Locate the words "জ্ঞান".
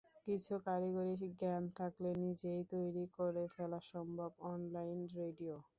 1.33-1.63